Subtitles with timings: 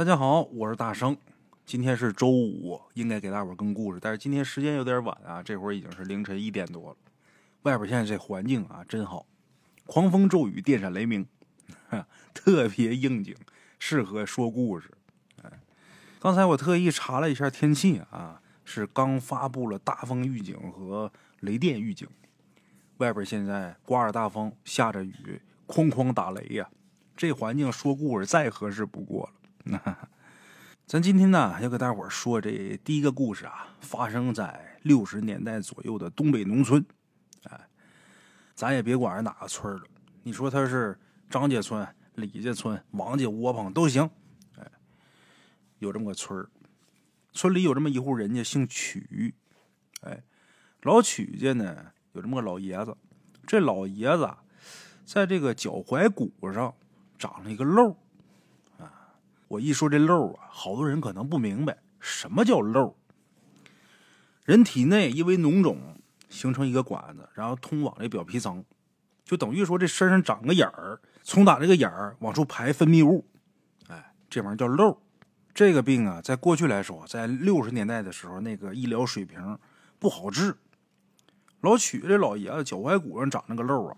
[0.00, 1.14] 大家好，我是大生。
[1.66, 6.96] 今天是周五，应该给大伙儿更故事，但是今天时间有点晚啊，这会儿已经是凌晨一点多了。
[7.64, 9.26] 外边现在这环境啊真好，
[9.84, 11.26] 狂风骤雨，电闪雷鸣，
[12.32, 13.36] 特别应景，
[13.78, 14.90] 适合说故事。
[15.42, 15.50] 哎，
[16.18, 22.08] 刚才我特意查了一下天气啊，是刚发布了大风预警和雷电预警。
[22.96, 26.70] 外边现在刮着大风，下着雨，哐哐打雷呀，
[27.14, 29.32] 这环境说故事再合适不过了。
[29.64, 29.80] 那，
[30.86, 36.84] 咱今天呢要给大伙儿说这第一个故事啊，发生在六十年代左右的东北农村。
[37.44, 37.68] 哎，
[38.54, 39.82] 咱也别管是哪个村了，
[40.22, 44.08] 你说他是张家村、李家村、王家窝棚都行。
[44.56, 44.70] 哎，
[45.78, 46.48] 有这么个村儿，
[47.32, 49.34] 村里有这么一户人家姓曲。
[50.02, 50.22] 哎，
[50.82, 52.96] 老曲家呢有这么个老爷子，
[53.46, 54.30] 这老爷子
[55.04, 56.74] 在这个脚踝骨上
[57.18, 57.96] 长了一个漏。
[59.50, 62.96] 我一说这漏啊，好多人可能不明白什么叫漏。
[64.44, 65.96] 人体内因为脓肿
[66.28, 68.64] 形成一个管子，然后通往这表皮层，
[69.24, 73.26] 就等于说这身上长个眼儿，从打这个眼儿往出排分泌物，
[73.88, 74.96] 哎，这玩意儿叫漏。
[75.52, 79.58] 这个病啊，在过去来说，在六十年代的时候，那个医疗水平
[79.98, 80.56] 不好治。
[81.60, 83.96] 老曲这老爷子脚踝骨上长那个漏啊，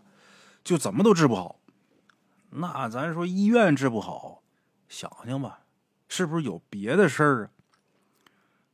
[0.64, 1.60] 就怎么都治不好。
[2.48, 4.41] 那咱说医院治不好。
[4.92, 5.60] 想想吧，
[6.06, 7.50] 是不是有别的事儿啊？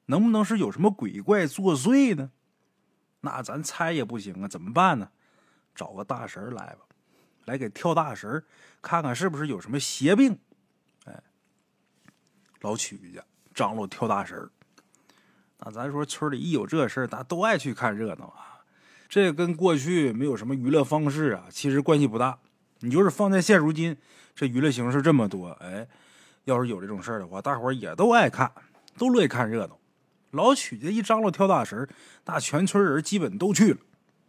[0.06, 2.32] 能不能是有什么鬼怪作祟呢？
[3.20, 5.10] 那咱猜也不行啊，怎么办呢？
[5.76, 6.80] 找个大神来吧，
[7.44, 8.44] 来给跳大神，
[8.82, 10.36] 看看是不是有什么邪病。
[11.04, 11.22] 哎，
[12.62, 13.22] 老曲家
[13.54, 14.50] 张罗跳大神，
[15.58, 18.64] 那咱说村里一有这事儿，大家都爱去看热闹啊。
[19.08, 22.40] 这跟过去没有什么娱乐方式啊，其实关系不大。
[22.80, 23.96] 你就是放在现如今，
[24.34, 25.86] 这娱乐形式这么多，哎。
[26.48, 28.50] 要是有这种事儿的话，大伙儿也都爱看，
[28.96, 29.78] 都乐意看热闹。
[30.30, 31.86] 老曲家一张罗跳大神，
[32.24, 33.78] 那全村人基本都去了，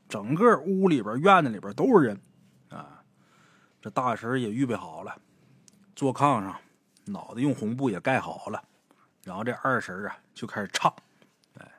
[0.10, 2.22] 整个屋里边、院子里边都是人
[2.70, 3.02] 啊。
[3.82, 5.18] 这大神也预备好了，
[5.96, 6.60] 坐炕上，
[7.06, 8.62] 脑袋用红布也盖好了。
[9.24, 10.94] 然后这二神啊就开始唱，
[11.58, 11.72] 哎，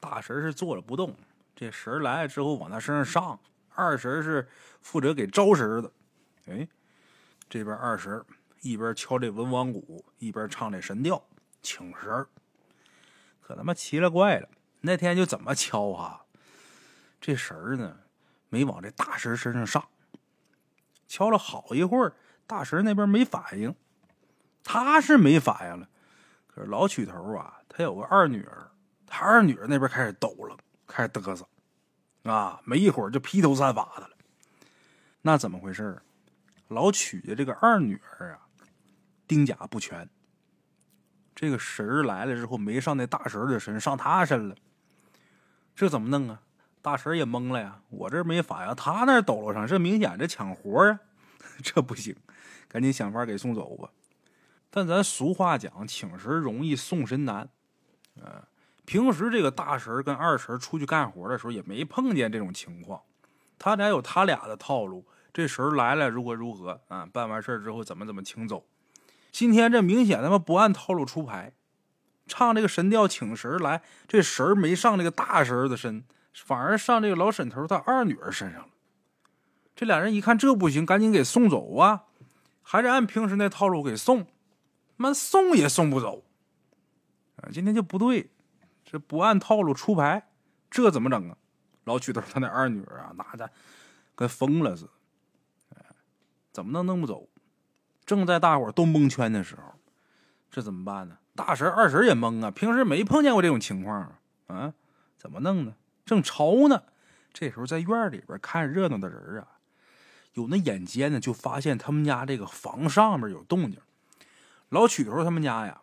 [0.00, 1.14] 大神是坐着不动，
[1.54, 3.38] 这神来了之后往他身上上，
[3.74, 4.48] 二神是
[4.80, 5.92] 负责给招神的。
[6.46, 6.66] 哎，
[7.50, 8.24] 这边二神。
[8.62, 11.22] 一边敲这文王鼓，一边唱这神调
[11.62, 12.28] 请神儿，
[13.40, 14.48] 可他妈奇了怪了！
[14.80, 16.22] 那天就怎么敲啊？
[17.20, 17.98] 这神儿呢，
[18.48, 19.88] 没往这大神身上上。
[21.06, 22.12] 敲了好一会儿，
[22.46, 23.74] 大神那边没反应，
[24.62, 25.88] 他是没反应了。
[26.46, 28.70] 可是老曲头啊，他有个二女儿，
[29.06, 31.48] 他二女儿那边开始抖了，开始嘚瑟
[32.24, 34.10] 啊，没一会儿就披头散发的了。
[35.22, 36.00] 那怎么回事
[36.68, 38.47] 老曲家这个二女儿啊。
[39.28, 40.08] 丁甲不全，
[41.34, 44.56] 这个神儿来了之后没上那大神的身，上他身了，
[45.76, 46.40] 这怎么弄啊？
[46.80, 51.00] 大神也懵了呀，我这没反应，他那抖搂上，这明显这抢活啊，
[51.62, 52.16] 这不行，
[52.66, 53.90] 赶紧想法给送走吧。
[54.70, 57.48] 但咱俗话讲，请神容易送神难，
[58.14, 58.46] 呃，
[58.86, 63.02] 平时这个大神跟二神出去干活的时候也没碰见这种情况，
[63.58, 67.04] 他俩有他俩的套路，这神来了如何如何啊？
[67.12, 68.64] 办完事之后怎么怎么请走。
[69.30, 71.52] 今天这明显他妈不按套路出牌，
[72.26, 78.68] 唱这个神调请神来，这神没上这个大神的身，反而上这个老沈头他二女儿身上了。
[79.76, 82.04] 这俩人一看这不行，赶紧给送走啊！
[82.62, 84.26] 还是按平时那套路给送，
[84.96, 86.24] 妈送也送不走
[87.36, 87.48] 啊！
[87.52, 88.30] 今天就不对，
[88.84, 90.28] 这不按套路出牌，
[90.68, 91.36] 这怎么整啊？
[91.84, 93.50] 老曲头他那二女儿啊，拿的
[94.14, 94.84] 跟疯了似
[95.70, 95.76] 的，
[96.52, 97.28] 怎么能弄不走？
[98.08, 99.74] 正在大伙都蒙圈的时候，
[100.50, 101.18] 这怎么办呢？
[101.36, 104.72] 大婶、二婶也懵啊，平时没碰见过这种情况啊，啊，
[105.18, 105.74] 怎么弄呢？
[106.06, 106.84] 正愁呢，
[107.34, 109.46] 这时候在院里边看热闹的人啊，
[110.32, 113.78] 有那眼尖的就发现他们家这个房上面有动静。
[114.70, 115.82] 老曲头他们家呀，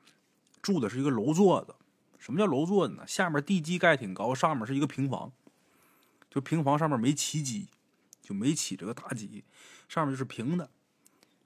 [0.64, 1.76] 住的是一个楼座子。
[2.18, 3.06] 什么叫楼座子呢？
[3.06, 5.32] 下面地基盖挺高，上面是一个平房，
[6.32, 7.68] 就平房上面没起基，
[8.24, 9.44] 就没起这个大基，
[9.88, 10.68] 上面就是平的。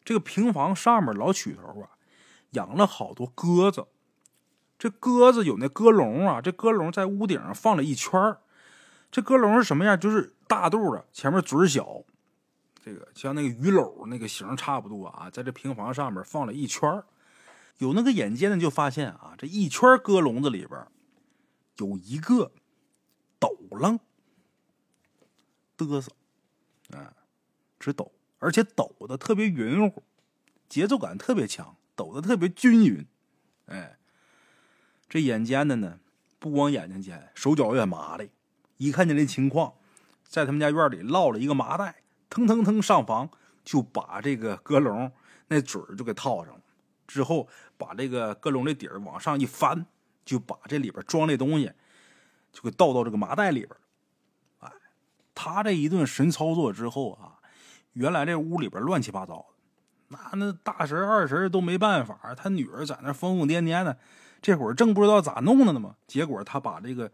[0.09, 1.91] 这个平房上面老曲头啊，
[2.53, 3.85] 养了好多鸽子。
[4.79, 8.35] 这鸽子有那鸽笼啊，这鸽笼在屋顶上放了一圈
[9.11, 9.99] 这鸽笼是什么样？
[9.99, 12.03] 就是大肚的，前面嘴小，
[12.83, 15.29] 这个像那个鱼篓那个形差不多啊。
[15.29, 17.03] 在这平房上面放了一圈
[17.77, 20.87] 有那个眼尖的就发现啊，这一圈鸽笼子里边
[21.77, 22.51] 有一个
[23.37, 23.99] 抖楞
[25.77, 26.11] 嘚瑟，
[26.97, 27.13] 啊，
[27.79, 28.11] 直抖。
[28.39, 30.03] 而且抖的特别匀乎，
[30.67, 33.05] 节奏感特别强，抖的特别均匀。
[33.67, 33.97] 哎，
[35.07, 35.99] 这眼尖的呢，
[36.39, 38.31] 不光眼睛尖，手脚也麻利。
[38.77, 39.73] 一看见这情况，
[40.23, 43.29] 在他们家院里落了一个麻袋，腾腾腾上房，
[43.63, 45.11] 就把这个鸽笼
[45.49, 46.61] 那嘴儿就给套上了。
[47.05, 49.85] 之后把这个鸽笼的底儿往上一翻，
[50.23, 51.71] 就把这里边装的东西
[52.53, 53.71] 就给倒到这个麻袋里边
[54.59, 54.71] 哎，
[55.33, 57.38] 他这一顿神操作之后啊，
[57.93, 59.45] 原来这屋里边乱七八糟的。
[60.09, 63.97] 那那大神二神都没办法，他女儿在那疯疯癫癫的，
[64.41, 65.95] 这会儿正不知道咋弄的呢嘛。
[66.07, 67.11] 结果他把这个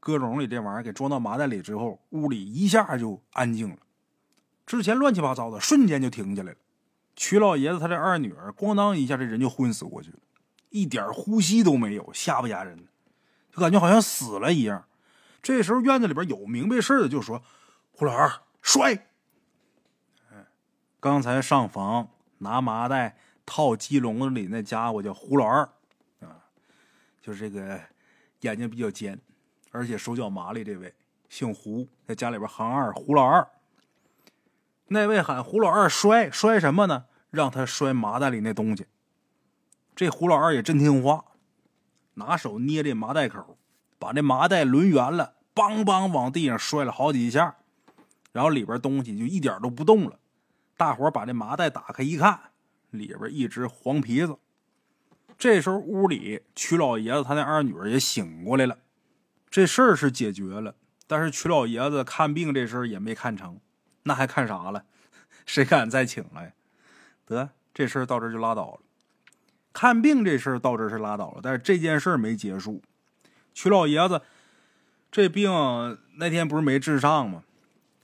[0.00, 3.76] 鸽笼里这玩意儿给装到麻袋里之后，屋里一下就安静了。
[4.66, 6.58] 之前乱七八糟的，瞬间就停下来了。
[7.14, 10.18] 曲老爷子他这二女儿，咣当一下，这人就昏死过去了，
[10.70, 12.88] 一点呼吸都没有，吓不吓人？
[13.54, 14.84] 就感觉好像死了一样。
[15.42, 17.42] 这时候院子里边有明白事的，就说
[17.92, 18.32] ：“胡老二
[18.62, 19.08] 摔。”
[21.02, 22.08] 刚才上房。
[22.38, 23.16] 拿麻袋
[23.46, 25.60] 套鸡笼子里那家伙叫胡老二，
[26.20, 26.42] 啊，
[27.20, 27.80] 就是这个
[28.40, 29.16] 眼睛比较尖，
[29.70, 30.64] 而且手脚麻利。
[30.64, 30.92] 这位
[31.28, 33.46] 姓胡，在家里边行二，胡老二。
[34.88, 37.04] 那位喊胡老二摔摔什么呢？
[37.30, 38.86] 让他摔麻袋里那东西。
[39.94, 41.24] 这胡老二也真听话，
[42.14, 43.56] 拿手捏这麻袋口，
[44.00, 47.54] 把这麻袋抡圆了，梆梆往地上摔了好几下，
[48.32, 50.18] 然后里边东西就一点都不动了。
[50.76, 52.38] 大伙把这麻袋打开一看，
[52.90, 54.36] 里边一只黄皮子。
[55.38, 58.78] 这时候屋里曲老爷子他那二女儿也醒过来了，
[59.50, 60.74] 这事儿是解决了，
[61.06, 63.58] 但是曲老爷子看病这事儿也没看成，
[64.04, 64.84] 那还看啥了？
[65.44, 66.54] 谁敢再请来？
[67.26, 68.80] 得，这事儿到这就拉倒了。
[69.72, 72.82] 看病这事儿到这是拉倒了，但是这件事儿没结束。
[73.54, 74.22] 曲老爷子
[75.10, 75.50] 这病
[76.16, 77.42] 那天不是没治上吗？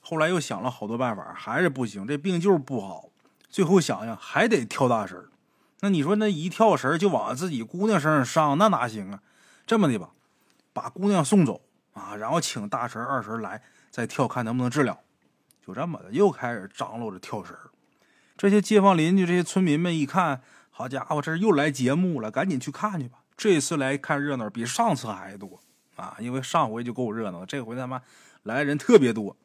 [0.09, 3.11] 后来又想了好多办法，还是不行，这病就是不好。
[3.51, 5.23] 最后想想还得跳大神
[5.81, 9.21] 那你说那一跳神就往自己姑娘身上上，那哪行啊？
[9.67, 10.13] 这么的吧，
[10.73, 11.61] 把姑娘送走
[11.93, 13.61] 啊，然后请大神二神来
[13.91, 14.99] 再跳，看能不能治疗。
[15.67, 17.55] 就这么的，又开始张罗着跳神
[18.39, 20.41] 这些街坊邻居、这些村民们一看，
[20.71, 23.19] 好家伙，这又来节目了，赶紧去看去吧。
[23.37, 25.61] 这次来看热闹比上次还多
[25.97, 28.01] 啊，因为上回就够热闹，这回他妈
[28.45, 29.37] 来人特别多。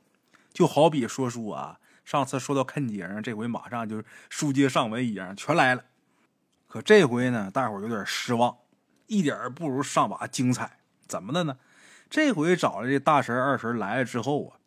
[0.53, 5.83] 就好比说书啊，上次说到坑街上，这回马上就书接上文一样，全来了。
[6.67, 8.57] 可这回呢，大伙有点失望，
[9.07, 10.77] 一点不如上把精彩。
[11.07, 11.57] 怎么的呢？
[12.09, 14.61] 这回找了这大神二神来了之后啊，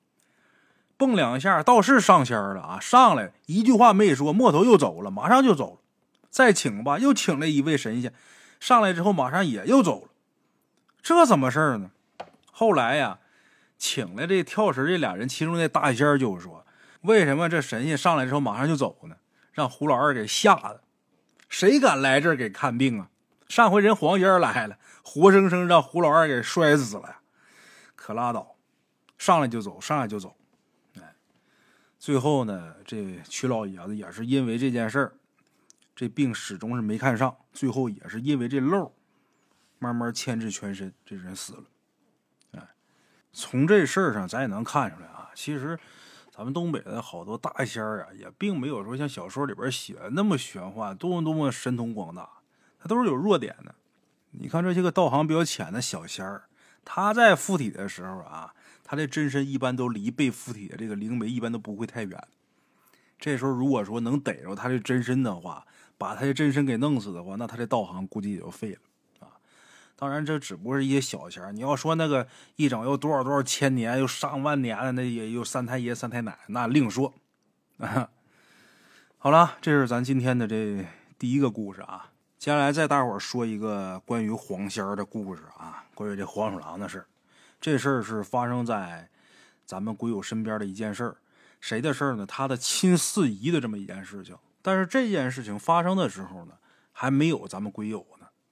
[0.96, 5.80] 蹦两下倒是上仙了啊，上来一句话没说，摸头又走了，马上就走了。
[6.28, 8.12] 再请吧，又请了一位神仙，
[8.58, 10.08] 上来之后马上也又走了。
[11.00, 11.92] 这怎么事呢？
[12.50, 13.20] 后来呀。
[13.78, 16.66] 请来这跳神这俩人，其中那大仙就说
[17.02, 19.16] ：“为什么这神仙上来之后马上就走呢？
[19.52, 20.82] 让胡老二给吓的，
[21.48, 23.10] 谁敢来这儿给看病啊？
[23.48, 27.20] 上回人黄仙来了，活生生让胡老二给摔死了！
[27.94, 28.56] 可拉倒，
[29.16, 30.36] 上来就走，上来就走。
[30.96, 31.14] 哎，
[31.98, 35.14] 最后呢，这曲老爷子也是因为这件事儿，
[35.94, 38.92] 这病始终是没看上，最后也是因为这漏，
[39.78, 41.64] 慢慢牵制全身，这人死了。”
[43.38, 45.30] 从这事儿上，咱也能看出来啊。
[45.34, 45.78] 其实，
[46.34, 52.26] 咱们东北的好多大仙儿啊，也并没有说像小说里边写的那么玄幻，多么多么神通广大。
[52.78, 53.74] 他都是有弱点的。
[54.30, 56.44] 你看这些个道行比较浅的小仙儿，
[56.82, 62.26] 他在附体的时候啊，他的真身一般都离被附体的这个灵媒一般都不会太远。
[63.18, 65.66] 这时候如果说能逮着他的真身的话，
[65.98, 68.78] 把他的真身给弄死的话，那他的道行估计也就废了。
[69.98, 77.14] 当然，这只不过是一些小钱你要说那个一整又多少多少千年，又上万年的，那也有三太爷、三太奶，那另说。
[79.16, 80.86] 好了，这是咱今天的这
[81.18, 82.10] 第一个故事啊。
[82.38, 87.02] 接下来再大伙儿说一个关于黄仙儿的故事啊，关于这黄鼠狼的事
[87.58, 89.08] 这事儿是发生在
[89.64, 91.16] 咱们鬼友身边的一件事儿。
[91.58, 92.26] 谁的事儿呢？
[92.26, 94.36] 他的亲四姨的这么一件事情。
[94.60, 96.52] 但是这件事情发生的时候呢，
[96.92, 98.06] 还没有咱们鬼友。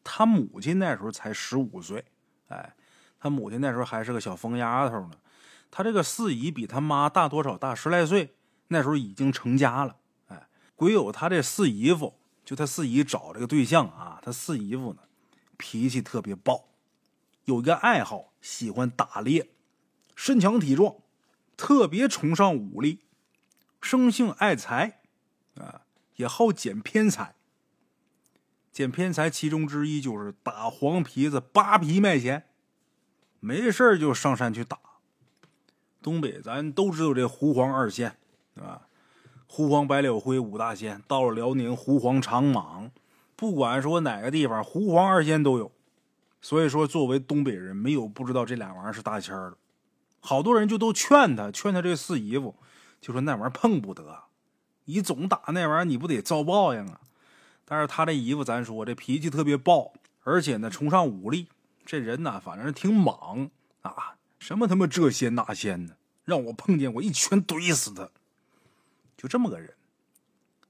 [0.04, 2.04] 他母亲那时候才十五岁，
[2.48, 2.74] 哎，
[3.18, 5.12] 他母亲那时候还是个小疯丫头呢。
[5.70, 7.58] 他这个四姨比他妈大多少？
[7.58, 8.36] 大十来岁，
[8.68, 9.96] 那时候已经成家了。
[10.28, 10.46] 哎，
[10.76, 15.00] 鬼友他这四姨夫，就他四姨找这个对象啊，他四姨夫呢，
[15.56, 16.68] 脾气特别暴，
[17.46, 19.48] 有一个爱好，喜欢打猎，
[20.14, 20.94] 身强体壮，
[21.56, 23.00] 特别崇尚武力，
[23.80, 25.00] 生性爱财，
[25.56, 25.80] 啊，
[26.16, 27.34] 也好捡偏财。
[28.74, 32.46] 捡偏财，其中之一就是打黄皮子扒皮卖钱，
[33.38, 34.76] 没事就上山去打。
[36.02, 38.16] 东北咱都知道这胡黄二仙，
[38.56, 38.88] 啊，
[39.46, 41.00] 胡黄白柳灰五大仙。
[41.06, 42.90] 到了辽宁，胡黄长蟒，
[43.36, 45.70] 不管说哪个地方，胡黄二仙都有。
[46.42, 49.56] 所以说，作为东北人，没有不知道这俩玩意儿是大仙儿的。
[50.18, 52.56] 好多人就都劝他，劝他这四姨夫，
[53.00, 54.24] 就说那玩意儿碰不得，
[54.86, 57.00] 你总打那玩意儿，你不得遭报应啊？
[57.64, 61.48] 但是他这姨夫，咱说这脾气特别暴，而且呢崇尚武力，
[61.84, 63.50] 这人呢反正挺莽
[63.82, 68.10] 啊，什么他妈这仙那仙的，让我碰见我一拳怼死他。
[69.16, 69.72] 就这么个人，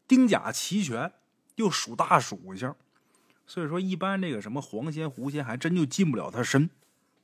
[0.06, 1.12] 丁甲齐全，
[1.56, 2.72] 又属大属性。
[3.46, 6.70] 所以说，一般这个什么黄仙、狐仙还真就进不了他身，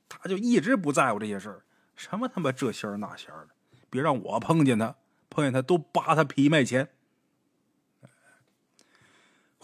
[0.09, 1.63] 他就一直不在乎这些事儿，
[1.95, 3.49] 什么他妈这仙那仙的，
[3.89, 4.95] 别让我碰见他，
[5.29, 6.89] 碰见他都扒他皮卖钱。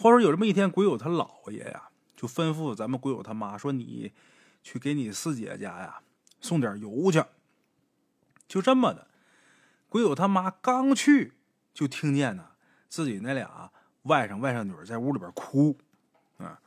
[0.00, 4.12] 话说有这么一天，鬼友他姥爷呀，就吩咐咱们鬼友他妈说：“你
[4.62, 6.00] 去给你四姐家呀
[6.40, 7.24] 送点油去。”
[8.46, 9.08] 就这么的，
[9.88, 11.32] 鬼友他妈刚去，
[11.74, 12.50] 就听见呢
[12.88, 13.72] 自己那俩
[14.04, 15.76] 外甥外甥女在屋里边哭。
[16.36, 16.60] 啊！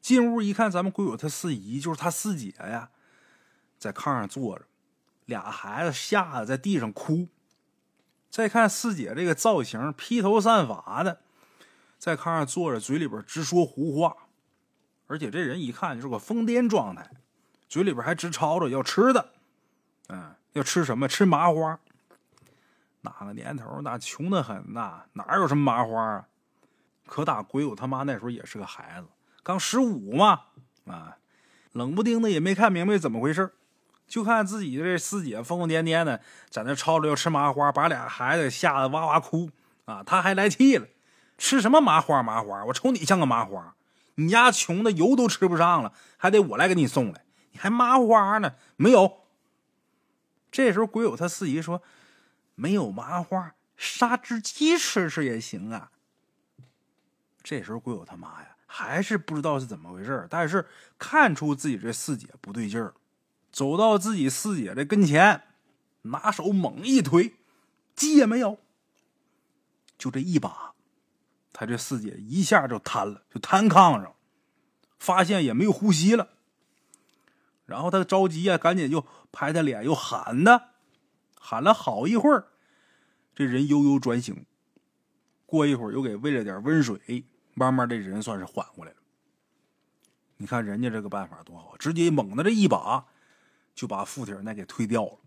[0.00, 2.90] 进屋一看，咱们鬼友他四姨就是他四姐呀，
[3.78, 4.64] 在炕上坐着，
[5.26, 7.28] 俩孩子吓得在地上哭。
[8.30, 11.20] 再看四姐这个造型，披头散发的，
[12.02, 14.12] 在炕上坐着，嘴里边直说胡话，
[15.06, 17.08] 而且这人一看就是个疯癫状态，
[17.68, 19.30] 嘴里边还直吵着要吃的。
[20.08, 21.06] 嗯，要吃什么？
[21.06, 21.78] 吃麻花。
[23.02, 26.26] 哪个年头那穷的很呐，哪有什么麻花啊？
[27.06, 29.06] 可打鬼友他妈那时候也是个孩子，
[29.44, 30.46] 刚十五嘛，
[30.86, 31.18] 啊，
[31.70, 33.54] 冷不丁的也没看明白怎么回事
[34.08, 39.50] 就看自己这四姐疯疯癫癫的在那吵着要吃麻花，把俩孩子吓得哇哇哭
[39.84, 40.02] 啊！
[40.02, 40.88] 他还来气了，
[41.38, 42.64] 吃什么麻花麻花？
[42.66, 43.74] 我瞅你像个麻花，
[44.14, 48.54] 你家穷的油都吃不上了，还得我来给你送来，你还麻花呢？
[48.76, 49.22] 没有。
[50.50, 51.82] 这时候鬼友他四姨说
[52.54, 55.90] ：“没有麻花，杀只鸡吃吃也行啊。”
[57.42, 62.94] 这时候鬼友他妈呀，还是不知道是怎么回事但是看出自己这四姐不对劲儿，
[63.50, 65.42] 走到自己四姐的跟前，
[66.02, 67.34] 拿手猛一推，
[67.96, 68.58] 鸡也没有，
[69.98, 70.74] 就这一把，
[71.62, 74.16] 他这四姐一下就瘫了，就瘫炕上，
[74.98, 76.30] 发现也没有呼吸了。
[77.66, 80.70] 然后他着急呀，赶紧就拍他脸，又喊他，
[81.38, 82.48] 喊了好一会儿，
[83.32, 84.44] 这人悠悠转醒，
[85.46, 87.24] 过一会儿又给喂了点温水。
[87.54, 88.96] 慢慢这人算是缓过来了。
[90.38, 93.06] 你看人家这个办法多好，直接猛的这一把
[93.72, 95.18] 就把附体那给推掉了。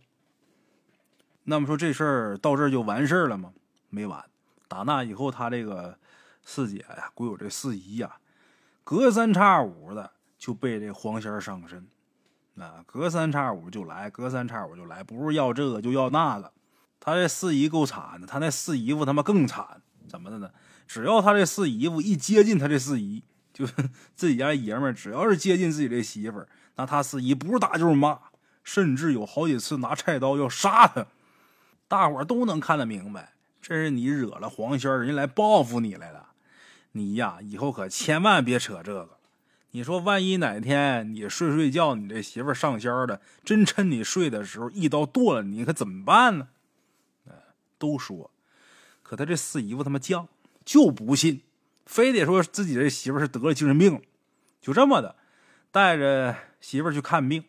[1.45, 3.53] 那么说这事儿到这儿就完事儿了吗？
[3.89, 4.21] 没完。
[4.67, 5.97] 打那以后，他这个
[6.45, 8.17] 四姐呀，鬼友这四姨呀，
[8.83, 11.87] 隔三差五的就被这黄仙上身，
[12.57, 16.53] 啊，隔三差五就来，隔三差五就来，不是要这个就要那个。
[16.99, 20.49] 他这四姨够惨的，他那四姨夫他妈更惨，怎么的呢？
[20.87, 23.73] 只要他这四姨夫一接近他这四姨，就是
[24.15, 28.19] 自己家爷们儿，只要是接近自己这媳妇儿，那他四姨不是打就是骂，
[28.63, 31.07] 甚至有好几次拿菜刀要杀他。
[31.87, 36.29] 大伙儿都能看得明白，这是你惹了黄仙儿，人家来报复你来了。
[36.97, 39.17] 你呀，以后可千万别扯这个。
[39.71, 46.47] 你说万一哪天你睡睡觉，你这媳妇上仙的，真趁你睡的时候一刀剁了你，可怎么办呢？
[47.77, 48.31] 都说，
[49.03, 50.27] 可他这四姨夫他妈犟。
[50.63, 51.41] 就不信，
[51.85, 54.01] 非得说自己这媳妇是得了精神病，
[54.59, 55.15] 就这么的
[55.69, 57.43] 带着媳妇去看病，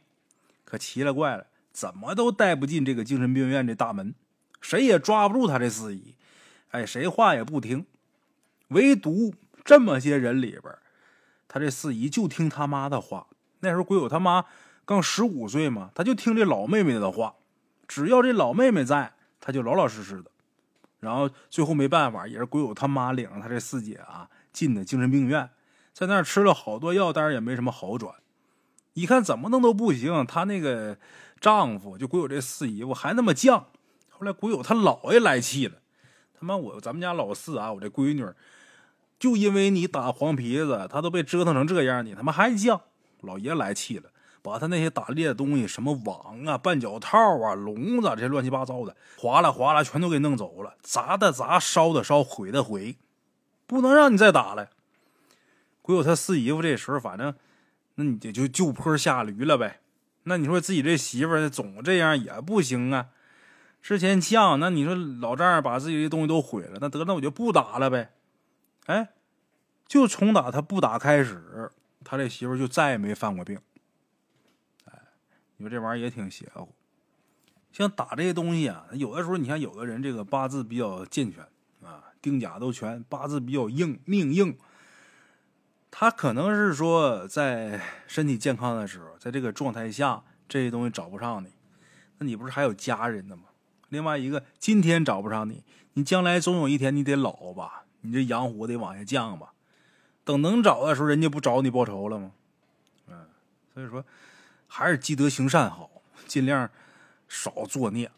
[0.66, 4.14] 可奇了怪了，怎么都带不进这个精神病院这大门，
[4.60, 6.14] 谁也抓不住他这四姨，
[6.72, 7.86] 哎，谁话也不听，
[8.68, 10.74] 唯独这么些人里边，
[11.48, 13.26] 他这四姨就听他妈的话。
[13.60, 14.44] 那时候鬼友他妈
[14.84, 17.34] 刚十五岁嘛，他就听这老妹妹的话，
[17.88, 20.30] 只要这老妹妹在，他就老老实实的。
[21.00, 25.50] 然后最后没办法，也是鬼友他妈领着他这四姐啊进的精神病院，
[25.92, 28.14] 在那儿吃了好多药，但是也没什么好转。
[28.94, 30.98] 一看怎么弄都不行，他那个
[31.38, 33.64] 丈夫就鬼友这四姨夫还那么犟。
[34.10, 35.74] 后来鬼友他姥爷来气了，
[36.38, 38.26] 他妈我咱们家老四啊，我这闺女
[39.18, 42.80] 就因为你打黄皮子，他都被折腾成这样，你他妈还犟？
[43.20, 44.10] 老爷来气了。
[44.42, 52.96] 把他那些打猎的东西，什么网啊、绊脚套啊、笼子这些乱七八糟的，哗啦哗啦全都给弄走了，砸的砸，烧的烧，毁的毁，
[53.66, 54.70] 不能让你再打了。
[55.82, 57.34] 鬼友他四姨夫这时候，反正
[57.96, 59.80] 那你就就就坡下驴了呗。
[60.22, 63.08] 那你说自己这媳妇总这样也不行啊。
[63.80, 68.12] 之前犟，那你说老丈人把自己的东西都毁了，那得那我就不打了呗。
[68.86, 69.10] 哎，
[69.86, 71.70] 就从打他不打开始，
[72.04, 73.58] 他这媳妇就再也没犯过病。
[74.84, 74.92] 哎
[75.56, 76.68] 你说这玩意儿也挺邪乎，
[77.72, 81.42] 像打这些东西啊，有的时候你像有的人这个八字比较健全
[81.82, 84.58] 啊，丁甲都全，八字比较硬，命硬，
[85.90, 91.52] 他可能是说在身体健康的时候，在这个状态下，这些东西找不上你，
[92.18, 93.44] 那你不是还有家人的吗？
[93.88, 95.62] 另外一个，今天找不上你，
[95.94, 99.52] 你将来总有一天你得老吧，你这阳火得往下降吧。
[100.24, 102.32] 等能找的时候，人家不找你报仇了吗？
[103.08, 103.26] 嗯，
[103.72, 104.04] 所以说
[104.66, 105.88] 还是积德行善好，
[106.26, 106.68] 尽量
[107.28, 108.10] 少作孽。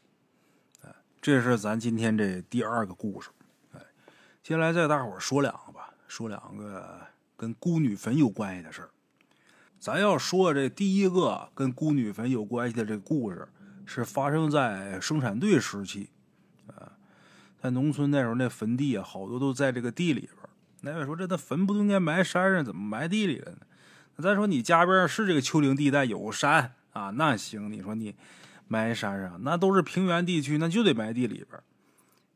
[0.82, 3.28] 哎，这是咱今天这第二个故事。
[3.74, 3.80] 哎，
[4.42, 6.98] 接下来再大伙说两个吧，说两个
[7.36, 8.88] 跟孤女坟有关系的事儿。
[9.78, 13.46] 咱要说这第一个跟孤女坟有关系的这个故事。
[13.90, 16.10] 是发生在生产队时期，
[16.66, 16.92] 啊，
[17.58, 20.32] 在农村那时候，那坟地啊，好多都在这个地里边。
[20.82, 23.58] 那位说，这那坟不应该埋山上，怎么埋地里了呢？
[24.16, 27.72] 那再说你家边是这个丘陵地带，有山啊，那行。
[27.72, 28.14] 你说你
[28.68, 31.58] 埋山上，那都是平原地区，那就得埋地里边。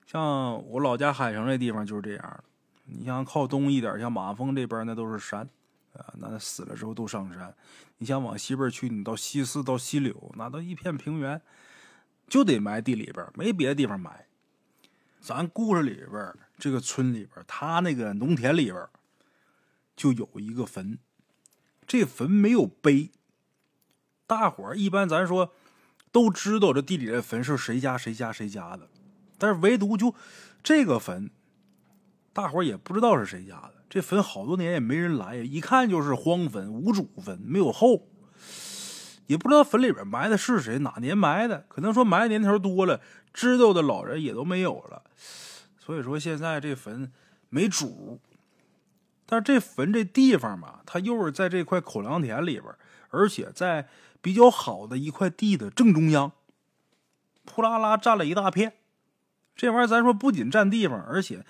[0.06, 2.44] 像我老家海城这地方就是这样的。
[2.86, 5.46] 你像靠东一点，像马峰这边，那都是山。
[5.94, 7.54] 啊，那死了之后都上山。
[7.98, 11.40] 你想往西边去，你到西四到西柳，那都一片平原，
[12.26, 14.26] 就得埋地里边，没别的地方埋。
[15.20, 18.84] 咱故事里边这个村里边，他那个农田里边
[19.94, 20.98] 就有一个坟，
[21.86, 23.10] 这坟没有碑。
[24.26, 25.52] 大伙儿一般咱说
[26.10, 28.88] 都知道这地里的坟是谁家谁家谁家的，
[29.38, 30.14] 但是唯独就
[30.62, 31.30] 这个坟，
[32.32, 33.71] 大伙儿也不知道是谁家的。
[33.92, 38.08] 这坟好多年也没人来，一看就是荒坟、无主坟，没有后，
[39.26, 41.66] 也不知道坟里边埋的是谁，哪年埋的？
[41.68, 43.02] 可能说埋的年头多了，
[43.34, 45.02] 知道的老人也都没有了。
[45.78, 47.12] 所以说现在这坟
[47.50, 48.18] 没主。
[49.26, 52.74] 但是这坟这地方嘛，它又是在这块口粮田里边，
[53.10, 53.86] 而且在
[54.22, 56.32] 比较好的一块地的正中央，
[57.44, 58.72] 扑啦啦占了一大片。
[59.54, 61.44] 这玩意儿咱说不仅占地方，而且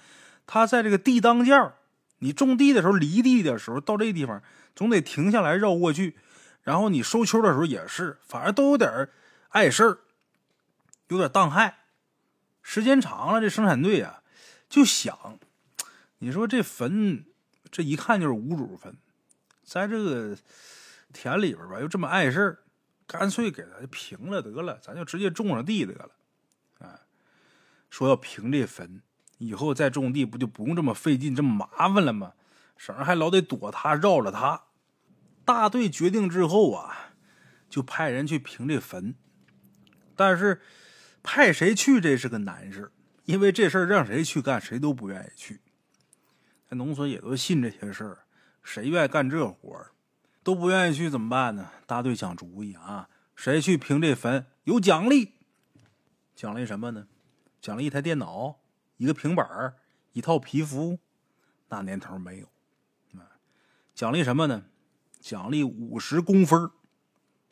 [0.44, 1.76] 它在这个地当间儿。
[2.22, 4.40] 你种地的时候，犁地的时候，到这地方
[4.76, 6.16] 总得停下来绕过去，
[6.62, 9.08] 然后你收秋的时候也是，反正都有点
[9.48, 9.98] 碍事儿，
[11.08, 11.78] 有点当害。
[12.62, 14.22] 时间长了，这生产队啊
[14.68, 15.40] 就想，
[16.18, 17.24] 你说这坟
[17.72, 18.96] 这一看就是无主坟，
[19.64, 20.38] 在这个
[21.12, 22.58] 田里边吧又这么碍事儿，
[23.08, 26.10] 干脆给它平了得了，咱就直接种上地得了。
[26.78, 27.00] 啊，
[27.90, 29.02] 说要平这坟。
[29.44, 32.34] 以后再种地不就不用这么费劲、这么麻烦了吗？
[32.76, 34.62] 省着还老得躲他、绕着他。
[35.44, 37.14] 大队决定之后啊，
[37.68, 39.16] 就派人去平这坟。
[40.14, 40.60] 但是
[41.24, 42.92] 派谁去这是个难事，
[43.24, 45.60] 因为这事儿让谁去干，谁都不愿意去。
[46.68, 48.18] 在农村也都信这些事儿，
[48.62, 49.90] 谁愿意干这活儿？
[50.44, 51.70] 都不愿意去怎么办呢？
[51.86, 55.32] 大队想主意啊，谁去平这坟有奖励？
[56.36, 57.08] 奖励什么呢？
[57.60, 58.61] 奖励一台电脑。
[59.02, 59.74] 一个平板
[60.12, 60.96] 一套皮肤，
[61.68, 62.46] 那年头没有。
[63.96, 64.62] 奖励什么呢？
[65.18, 66.70] 奖励五十工分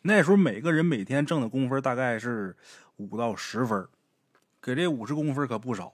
[0.02, 2.56] 那时候每个人每天挣的工分大概是
[2.98, 3.88] 五到十分
[4.62, 5.92] 给这五十工分可不少。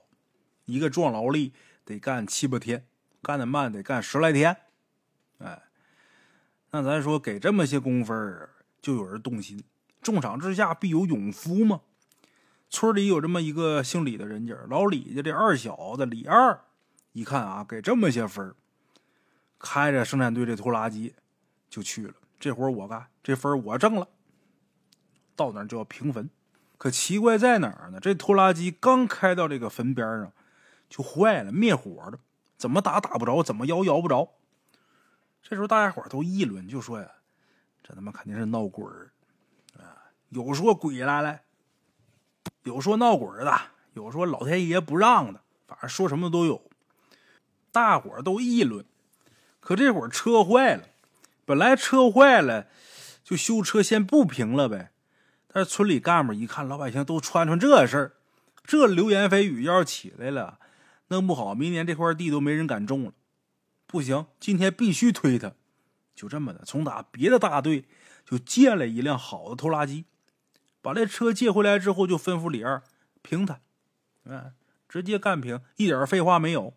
[0.65, 2.85] 一个壮劳力得干七八天，
[3.23, 4.55] 干的慢得干十来天。
[5.39, 5.63] 哎，
[6.69, 8.47] 那咱说给这么些工分
[8.79, 9.63] 就有人动心。
[10.03, 11.81] 重赏之下必有勇夫嘛。
[12.69, 16.59] 村里有这么一个姓李的人家，老李家这二小子李二，
[17.13, 18.53] 一看啊，给这么些分
[19.57, 21.15] 开着生产队这拖拉机
[21.69, 22.13] 就去了。
[22.39, 24.07] 这活我干，这分我挣了。
[25.35, 26.29] 到那就要平坟，
[26.77, 27.99] 可奇怪在哪儿呢？
[27.99, 30.31] 这拖拉机刚开到这个坟边上，
[30.89, 32.19] 就坏了，灭火了。
[32.57, 34.33] 怎么打打不着，怎么摇摇不着。
[35.41, 37.09] 这时候大家伙都议论，就说呀
[37.81, 39.11] ：“这他妈肯定是闹鬼儿
[39.79, 40.11] 啊！
[40.29, 41.39] 有说鬼来了。”
[42.63, 43.59] 有说闹鬼的，
[43.93, 46.61] 有说老天爷不让的，反正说什么都有。
[47.71, 48.85] 大伙都议论。
[49.59, 50.83] 可这会儿车坏了，
[51.43, 52.67] 本来车坏了
[53.23, 54.91] 就修车先不平了呗。
[55.47, 58.13] 但是村里干部一看，老百姓都传传这事儿，
[58.63, 60.59] 这流言蜚语要是起来了，
[61.07, 63.13] 弄不好明年这块地都没人敢种了。
[63.85, 65.53] 不行，今天必须推他。
[66.15, 67.85] 就这么的，从打别的大队
[68.25, 70.05] 就借了一辆好的拖拉机。
[70.81, 72.81] 把这车借回来之后，就吩咐李二
[73.21, 73.59] 平他，
[74.25, 74.53] 嗯，
[74.87, 76.73] 直接干平，一点废话没有。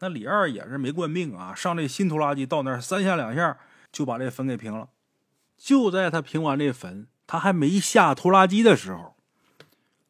[0.00, 3.58] 那李二也是没惯命啊，上这新拖拉机到那儿三下两下
[3.92, 4.88] 就把这坟给平了。
[5.58, 9.14] 就在他平完这坟，他还没下拖拉机的时候，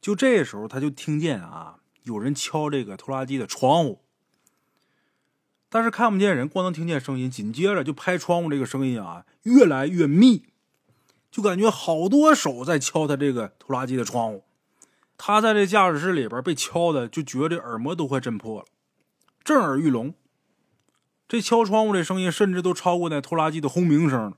[0.01, 4.05] 就这时候他就听见啊有人敲这个拖拉机的窗户，
[5.69, 7.29] 但是看不见人，光能听见声音。
[7.29, 10.47] 紧接着就拍窗户这个声音啊越来越密。
[11.31, 14.45] 就感觉好多手在敲他这个拖拉机的窗户，
[15.17, 18.67] 他在这驾驶室里边被敲的，就觉得耳膜都快震破了，
[19.45, 20.15] 震耳欲聋。
[21.29, 24.37] 这敲窗户的声音甚至都超过那拖拉机的轰鸣声了。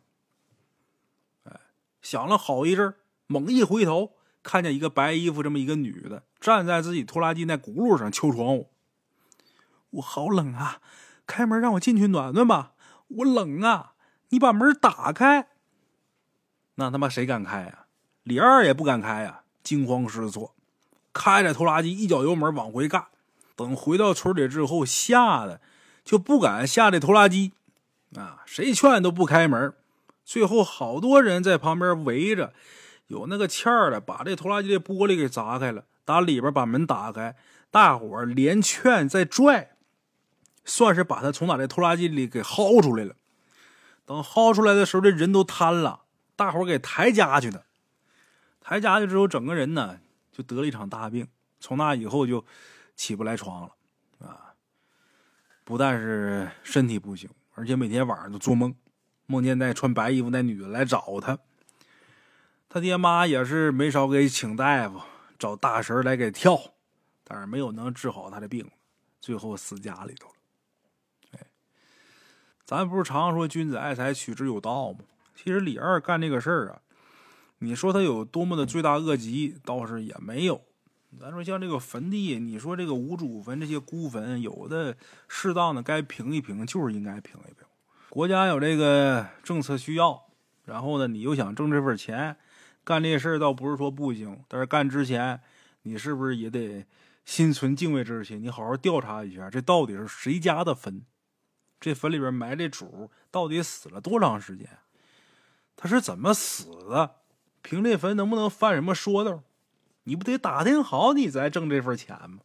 [1.44, 1.60] 哎，
[2.02, 2.94] 响了好一阵
[3.26, 8.68] 猛一回头，看见一个白衣服这么一个女的站在自己拖拉机那轱辘上敲窗户。
[9.92, 10.82] 我好冷啊，
[11.26, 12.72] 开门让我进去暖暖吧。
[13.08, 13.94] 我冷啊，
[14.28, 15.48] 你把门打开。
[16.76, 17.86] 那他妈谁敢开呀？
[18.22, 20.54] 李二也不敢开呀，惊慌失措，
[21.12, 23.06] 开着拖拉机一脚油门往回干。
[23.54, 25.60] 等回到村里之后，吓得
[26.04, 27.52] 就不敢下这拖拉机，
[28.16, 29.74] 啊，谁劝都不开门。
[30.24, 32.54] 最后好多人在旁边围着，
[33.08, 37.36] 有那个欠儿的把这拖拉机的玻璃给砸开了，打里边把门打开，
[37.70, 39.72] 大伙连劝再拽，
[40.64, 43.16] 算是把他从哪这拖拉机里给薅出来了。
[44.06, 46.02] 等薅出来的时候，这人都瘫了，
[46.36, 47.64] 大伙给抬家去的。
[48.60, 49.98] 抬家去之后，整个人呢
[50.30, 51.26] 就得了一场大病，
[51.58, 52.44] 从那以后就
[52.94, 54.54] 起不来床了，啊，
[55.64, 58.74] 不但是身体不行，而且每天晚上都做梦，
[59.26, 61.38] 梦见那穿白衣服那女的来找他。
[62.68, 65.02] 他爹妈也是没少给请大夫，
[65.38, 66.58] 找大神来给跳，
[67.24, 68.70] 但是没有能治好他的病，
[69.20, 70.34] 最后死家里头了。
[71.32, 71.46] 哎，
[72.64, 75.00] 咱不是常说君子爱财，取之有道吗？
[75.34, 76.80] 其实李二干这个事儿啊。
[77.58, 80.60] 你说他有多么的罪大恶极，倒是也没有。
[81.20, 84.96] 咱说像这个坟地，你说这个无主坟、这些孤坟，有的
[85.28, 87.66] 适当的该平一平，就是应该平一平。
[88.08, 90.24] 国家有这个政策需要，
[90.64, 92.36] 然后呢，你又想挣这份钱，
[92.82, 95.40] 干这事儿倒不是说不行，但是干之前，
[95.82, 96.84] 你是不是也得
[97.24, 98.42] 心存敬畏之心？
[98.42, 101.04] 你好好调查一下，这到底是谁家的坟？
[101.78, 104.66] 这坟里边埋这主到底死了多长时间？
[105.76, 107.16] 他是怎么死的？
[107.62, 109.42] 凭这坟能不能犯什么说道？
[110.04, 112.40] 你不得打听好，你再挣这份钱吗？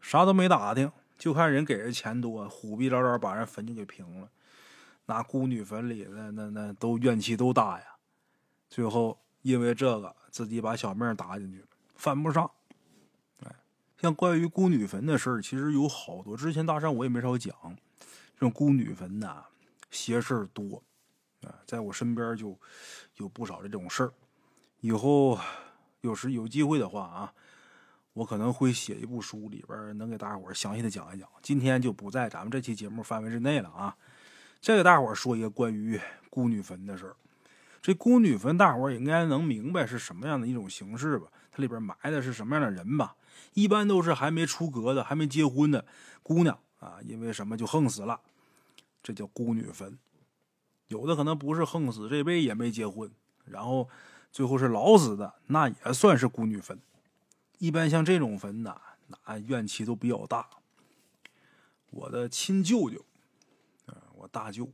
[0.00, 4.28] 啥都没打听，就看人给人钱多，虎逼招招把人坟就给平了。
[5.06, 7.84] 那孤女坟里的那那都怨气都大呀。
[8.68, 11.66] 最后因为这个，自己把小命搭进去了，
[11.96, 12.48] 犯不上。
[13.44, 13.56] 哎，
[14.00, 16.36] 像关于孤女坟的事儿，其实有好多。
[16.36, 17.52] 之前大山我也没少讲，
[17.98, 19.46] 这种孤女坟呐，
[19.90, 20.82] 邪事儿多
[21.42, 22.58] 啊，在我身边就
[23.16, 24.12] 有不少的这种事儿。
[24.80, 25.38] 以后
[26.00, 27.32] 有时有机会的话啊，
[28.12, 31.28] 我可能会写一部书，里边能给大伙详细的讲一讲。
[31.42, 33.96] 今天就不在咱们这期节目范围之内了啊。
[34.60, 35.98] 再给大伙说一个关于
[36.28, 37.16] 孤女坟的事儿。
[37.82, 41.28] 这孤女坟，大伙应该能明白是什么样的一种形式吧？
[41.50, 43.16] 它里边埋的是什么样的人吧？
[43.54, 45.86] 一般都是还没出阁的、还没结婚的
[46.22, 48.20] 姑娘啊，因为什么就横死了，
[49.02, 49.98] 这叫孤女坟。
[50.90, 53.10] 有的可能不是横死，这辈也没结婚，
[53.46, 53.88] 然后。
[54.32, 56.78] 最后是老死的，那也算是孤女坟。
[57.58, 58.80] 一般像这种坟呐，
[59.26, 60.48] 那怨气都比较大。
[61.90, 63.04] 我的亲舅舅，
[63.86, 64.70] 啊，我大舅，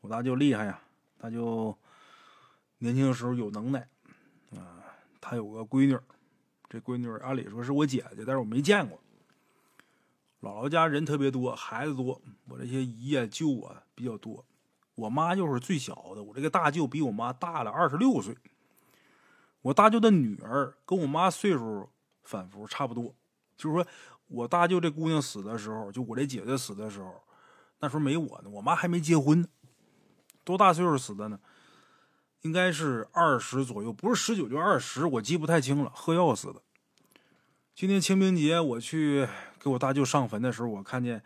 [0.00, 0.80] 我大舅厉害呀，
[1.18, 1.76] 大舅
[2.78, 3.86] 年轻的时候有能耐，
[4.56, 4.80] 啊，
[5.20, 5.98] 他有个闺女，
[6.70, 8.98] 这闺女按理说是我姐姐，但是我没见过。
[10.40, 14.42] 姥姥家人特别多，孩子多，我这些姨啊、舅啊比较多。
[14.96, 18.36] 我妈就是最小的，我这个大舅比我妈大了二十六岁。
[19.62, 21.88] 我大舅的女儿跟我妈岁数
[22.24, 23.14] 反复差不多，
[23.56, 23.86] 就是说
[24.26, 27.22] 我大舅这姑娘死的时候，就我这姐姐死的时候，
[27.80, 29.48] 那时候没我呢，我妈还没结婚呢。
[30.44, 31.38] 多大岁数死的呢？
[32.42, 35.90] 应该是二十左右，不是十九就二十，我记不太清了。
[35.92, 36.62] 喝药死的。
[37.74, 39.26] 今天清明节我去
[39.58, 41.22] 给我大舅上坟的时候，我看见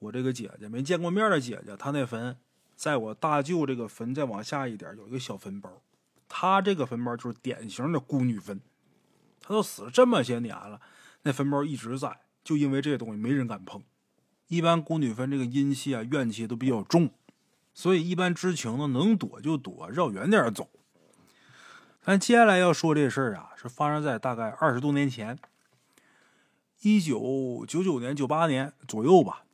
[0.00, 2.36] 我这个姐姐没见过面的姐姐，她那坟
[2.76, 5.82] 在我大舅这个坟再往下一点有一个小坟包。
[6.28, 8.60] 他这个坟包就是典型的孤女坟，
[9.40, 10.80] 他都死了这么些年了，
[11.22, 13.82] 那坟包一直在，就因为这东西没人敢碰。
[14.48, 17.10] 一般孤女坟这个阴气啊、怨气都比较重，
[17.72, 20.68] 所以一般知情的能躲就躲，绕远点走。
[22.02, 25.38] 咱接下来要说这事儿啊，是发生在大概二十多年前，
[26.82, 29.44] 一九九九年、九八年左右吧。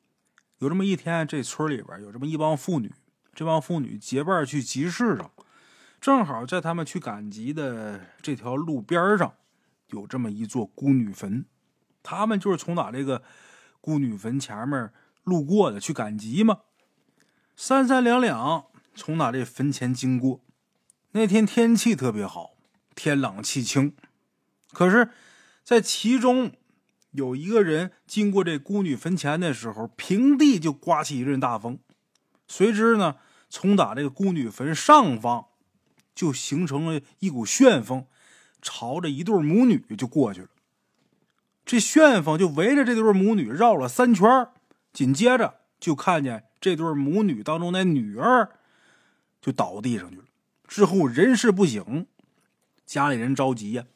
[0.58, 2.92] 有这么一天，这村里边有这么一帮妇女，
[3.34, 5.30] 这帮妇女结伴去集市上。
[6.00, 9.34] 正好在他们去赶集的这条路边上，
[9.88, 11.44] 有这么一座孤女坟。
[12.02, 13.22] 他们就是从哪这个
[13.80, 14.92] 孤女坟前面
[15.22, 16.58] 路过的，去赶集嘛。
[17.54, 18.64] 三三两两
[18.94, 20.40] 从哪这坟前经过。
[21.12, 22.54] 那天天气特别好，
[22.96, 23.94] 天朗气清。
[24.72, 25.10] 可是，
[25.62, 26.50] 在其中
[27.12, 31.78] 有一个人经过这孤女坟前的时候，平地就刮起一阵大风。
[32.52, 33.16] 随之呢，
[33.48, 35.46] 从打这个孤女坟上方。
[36.14, 38.04] 就形成了一股旋风，
[38.60, 40.48] 朝着一对母女就过去了。
[41.64, 44.28] 这旋风就围着这对母女绕了三圈，
[44.92, 48.50] 紧接着就看见这对母女当中那女儿
[49.40, 50.24] 就倒地上去了，
[50.68, 52.06] 之后人事不省，
[52.84, 53.86] 家里人着急呀。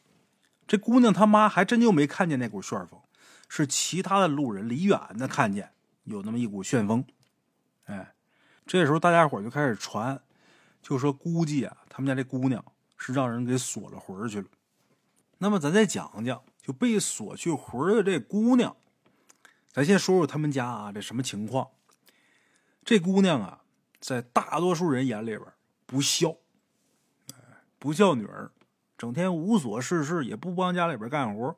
[0.67, 2.99] 这姑娘他妈还真就没看见那股旋风，
[3.47, 5.73] 是其他的路人离远的看见
[6.05, 7.05] 有那么一股旋风。
[7.85, 8.15] 哎，
[8.67, 10.21] 这时候大家伙就开始传，
[10.83, 12.65] 就说估计啊，他们家这姑娘
[12.99, 14.49] 是让人给锁了魂去了。
[15.39, 18.77] 那么咱再讲讲，就被锁去魂的这姑娘，
[19.71, 21.69] 咱先说说他们家啊这什么情况。
[22.85, 23.63] 这姑娘啊，
[24.01, 25.43] 在大多数人眼里边
[25.87, 26.37] 不孝，
[27.79, 28.51] 不孝女儿，
[28.99, 31.57] 整天无所事事，也不帮家里边干活。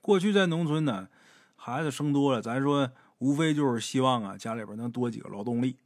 [0.00, 1.08] 过去在农村呢，
[1.56, 5.78] 孩子生多了，咱说无非就是希望啊家里边能多几个劳动力。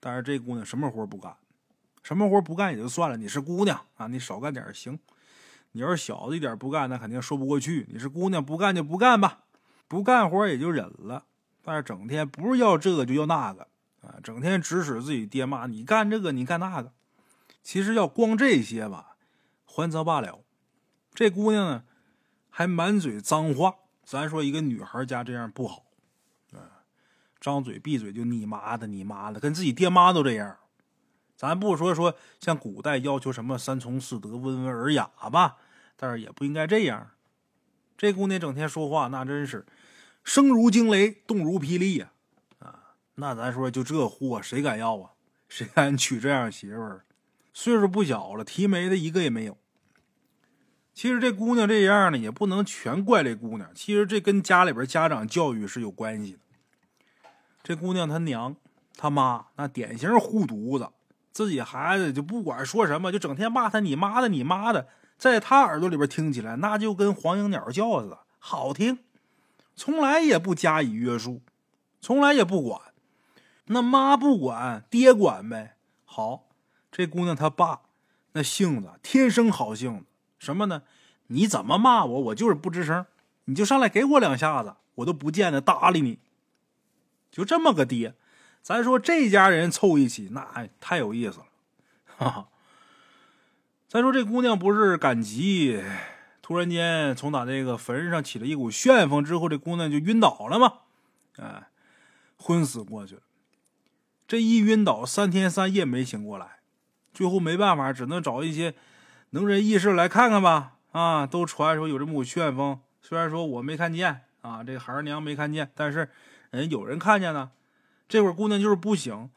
[0.00, 1.36] 但是这姑娘什么活不干，
[2.02, 4.98] 什么活不干也就算了，你是姑娘啊，你少干点行。
[5.72, 7.86] 你要是小子一点不干，那肯定说不过去。
[7.90, 9.40] 你是姑娘，不干就不干吧，
[9.88, 11.24] 不干活也就忍了。
[11.62, 13.68] 但是整天不是要这个就要那个
[14.00, 16.92] 啊，整天指使自己爹妈，你干这个，你干那个。
[17.62, 19.16] 其实要光这些吧，
[19.64, 20.40] 还则罢了。
[21.12, 21.84] 这姑娘呢，
[22.48, 23.74] 还满嘴脏话。
[24.04, 25.85] 咱说一个女孩家这样不好，
[27.40, 30.56] 张嘴闭嘴就你妈的你妈的，跟自己爹妈都这样。
[31.36, 35.56] 咱不说说像古代要求什么三从四德、温文尔雅吧。
[35.98, 37.12] 但是也不应该这样，
[37.96, 39.64] 这姑娘整天说话，那真是
[40.22, 42.12] 声如惊雷，动如霹雳呀！
[42.58, 45.12] 啊，那咱说就这货，谁敢要啊？
[45.48, 47.06] 谁敢娶这样媳妇儿？
[47.54, 49.56] 岁数不小了，提媒的一个也没有。
[50.92, 56.38] 其实这姑娘这样呢，也不能全怪这姑娘，其实这跟家里边家长教育是有关系的。
[57.66, 58.54] 这姑娘她娘、
[58.96, 60.88] 她妈那典型护犊子，
[61.32, 64.86] 自己孩子就不管说什么，就整天骂他你妈的你妈的。
[65.18, 69.00] 在他耳朵里边听起来，那就跟黄莺鸟叫似的，好听，
[69.74, 71.42] 从来也不加以约束，
[72.00, 72.80] 从来也不管。
[73.64, 75.74] 那妈不管，爹管呗。
[76.04, 76.44] 好，
[76.92, 77.80] 这姑娘她爸
[78.34, 80.04] 那性子天生好性子，
[80.38, 80.82] 什么呢？
[81.26, 83.06] 你怎么骂我，我就是不吱声，
[83.46, 86.20] 你就上来给我两下子，我都不见得搭理你。
[87.36, 88.14] 就这么个爹，
[88.62, 91.46] 咱说这家人凑一起，那太有意思了，
[92.16, 92.48] 哈哈。
[93.86, 95.82] 再说这姑娘不是赶集，
[96.40, 100.78] 突然间从打那个坟上起了一股旋风之后，这姑娘就晕倒了吗？
[101.36, 101.68] 哎，
[102.38, 103.20] 昏死过去了。
[104.26, 106.60] 这一晕倒，三天三夜没醒过来，
[107.12, 108.74] 最后没办法，只能找一些
[109.30, 110.72] 能人异士来看看吧。
[110.92, 116.10] 啊，都传说有这么股旋风，虽然说我没看见啊，这孩儿娘没看见，但是
[116.56, 117.52] 人有人看见呢。
[118.08, 119.30] 这会儿姑娘就是不醒，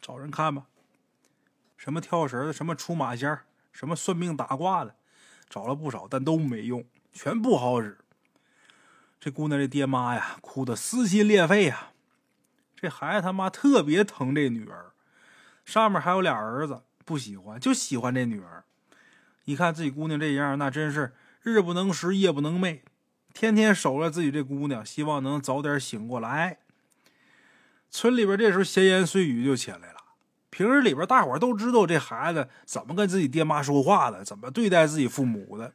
[0.00, 0.66] 找人看吧。
[1.76, 3.38] 什么跳绳的，什么出马仙。
[3.72, 4.94] 什么算命打卦的，
[5.48, 7.96] 找了不少，但都没用，全不好使。
[9.18, 11.92] 这姑娘这爹妈呀，哭得撕心裂肺呀。
[12.76, 14.92] 这孩子他妈特别疼这女儿，
[15.64, 18.64] 上面还有俩儿子，不喜欢，就喜欢这女儿。
[19.46, 22.80] 一看自己姑娘这样，那真是日不能食，夜不能寐，
[23.32, 26.58] 天天守着自己这姑娘，希望能早点醒过来。
[27.92, 29.96] 村里边这时候闲言碎语就起来了。
[30.48, 35.72] 平日里边，大伙都知道这孩子怎么跟自己爹妈说话的，怎么对待自己父母的。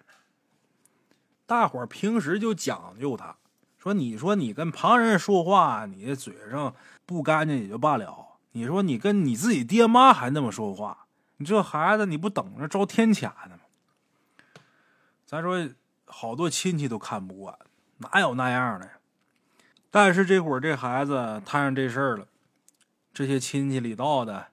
[1.45, 3.37] 大伙平时就讲究他，
[3.77, 6.75] 说你说你跟旁人说话，你嘴上
[7.05, 11.05] 不干净也就罢了，你说你跟你自己爹妈还那么说话，
[11.37, 13.59] 你这孩子你不等着遭天谴呢吗？
[15.25, 15.69] 咱说
[16.05, 17.57] 好多亲戚都看不惯，
[17.97, 18.89] 哪有那样的？
[19.97, 22.27] 但是这会儿这孩子摊上这事儿了，
[23.15, 24.49] 这些亲戚里道的。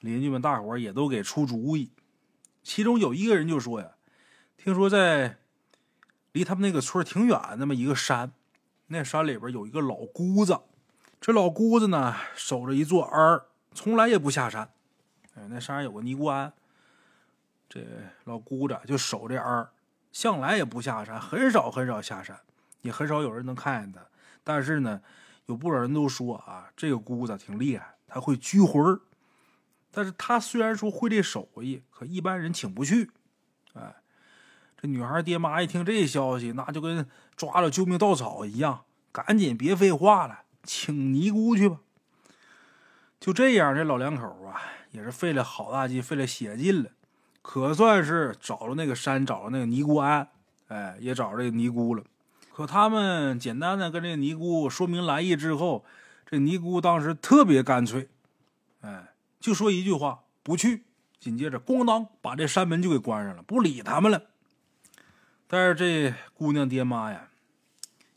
[0.00, 1.90] 邻居们大伙也都给出主意，
[2.62, 3.92] 其中有一个人就说呀
[4.58, 5.38] ：“听说在
[6.32, 8.30] 离他们那个村挺远那么一个山，
[8.88, 10.60] 那山里边有一个老姑子，
[11.22, 13.40] 这老姑子呢守着一座庵，
[13.72, 14.68] 从来也不下山。
[15.36, 16.52] 哎，那山上有个尼姑庵，
[17.66, 17.80] 这
[18.24, 19.70] 老姑子就守这庵，
[20.12, 22.38] 向来也不下山，很少很少下山，
[22.82, 24.06] 也很少有人能看见他。
[24.48, 25.00] 但是呢，
[25.46, 29.00] 有不少人都说啊，这个姑子挺厉害，她会拘魂儿。”
[29.90, 33.10] 但是她虽然说会这手艺，可一般人请不去。
[33.74, 33.96] 哎，
[34.80, 41.80] 这女孩爹妈一听这消息，那就跟抓了救命稻草一样，赶紧别废话了，请尼姑去吧。
[43.18, 46.90] 就这样，这老两口啊，也是费了好大劲，费了血劲了，
[47.42, 50.28] 可算是找着那个山，找着那个尼姑庵，
[50.68, 52.04] 哎，也找着这个尼姑了。
[52.56, 55.84] 可他们简单的跟这尼姑说明来意之后，
[56.24, 58.08] 这尼姑当时特别干脆，
[58.80, 59.12] 哎。
[59.38, 60.84] 就说一句话，不去。
[61.20, 64.22] 紧接着，咣当，把这山门就给关上了，不理他们了。
[65.46, 67.28] 但是这姑娘爹妈呀，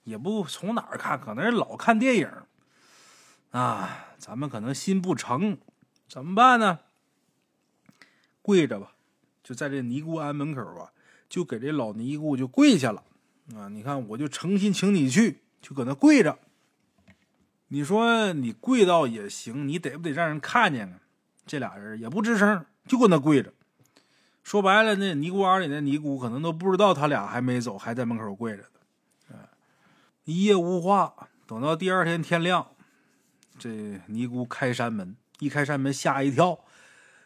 [0.05, 2.31] 也不从哪儿看，可能是老看电影，
[3.51, 5.57] 啊，咱们可能心不诚，
[6.07, 6.79] 怎么办呢？
[8.41, 8.93] 跪着吧，
[9.43, 10.93] 就在这尼姑庵门口啊，
[11.27, 13.03] 就给这老尼姑就跪下了
[13.55, 13.67] 啊！
[13.69, 16.37] 你看，我就诚心请你去，就搁那跪着。
[17.69, 20.99] 你说你跪倒也行，你得不得让人看见啊？
[21.45, 23.53] 这俩人也不吱声，就搁那跪着。
[24.43, 28.63] 说白了，那尼姑庵里的尼姑可能都不知道他俩还没走，还在门口跪着
[29.29, 29.39] 呢。
[30.25, 31.13] 一夜无话，
[31.47, 32.67] 等到第二天天亮，
[33.57, 36.59] 这尼姑开山门，一开山门吓一跳，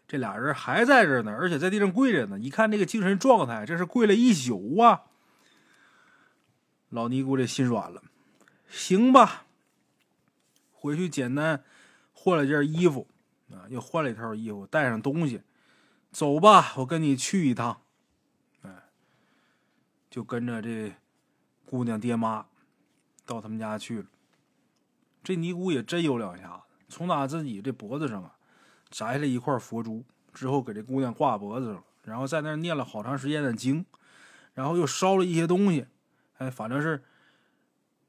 [0.08, 2.40] 这俩人还在这呢，而且在地上跪着呢。
[2.40, 5.04] 一看这个精神状态，这是跪了一宿啊。
[6.94, 8.04] 老尼姑这心软了，
[8.70, 9.48] 行吧。
[10.72, 11.64] 回去简单
[12.12, 13.08] 换了件衣服，
[13.50, 15.42] 啊，又换了一套衣服，带上东西，
[16.12, 17.82] 走吧，我跟你去一趟。
[18.62, 18.70] 哎，
[20.12, 20.94] 就跟着这
[21.66, 22.46] 姑娘爹妈
[23.26, 24.06] 到他们家去了。
[25.24, 28.36] 这尼姑也真有两下子，从打自己这脖子上啊
[28.92, 33.84] 摘下来一块佛珠，之后给这姑娘挂脖子上，然后在那念了好长时间的经，
[34.54, 35.88] 然后又烧了一些东西，
[36.44, 37.02] 哎，反正是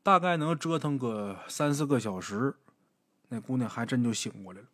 [0.03, 2.57] 大概能折腾个三四个小时。
[3.29, 4.67] 那姑娘还真就醒过来了。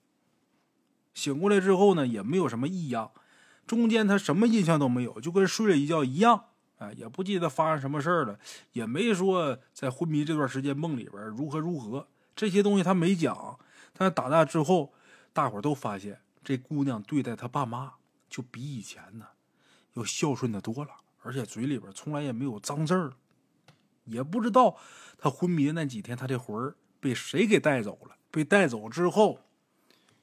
[1.12, 3.10] 醒过来之后呢，也没有什么异样，
[3.66, 6.46] 中间她什么印象都没有，就跟睡了一觉一样。
[6.78, 8.38] 哎，也不记得发生什么事儿了，
[8.72, 13.58] 也没说在昏迷这段时间梦里边如何如何，这些东西他没讲。
[13.92, 14.94] 但打那之后，
[15.34, 17.92] 大伙都发现这姑娘对待她爸妈
[18.30, 19.26] 就比以前呢
[19.92, 20.90] 要孝顺的多了，
[21.22, 23.12] 而且嘴里边从来也没有脏字儿。
[24.10, 24.76] 也不知道
[25.16, 28.16] 他昏迷的那几天，他这魂儿被谁给带走了。
[28.30, 29.40] 被带走之后，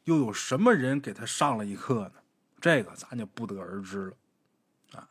[0.05, 2.13] 又有什么人给他上了一课呢？
[2.59, 4.13] 这个咱就不得而知了。
[4.93, 5.07] 啊，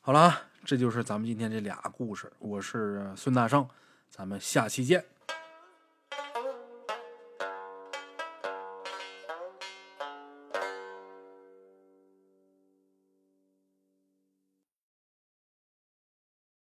[0.00, 2.32] 好了，这就是咱们今天这俩故事。
[2.38, 3.68] 我是孙大圣，
[4.10, 5.04] 咱们下期见。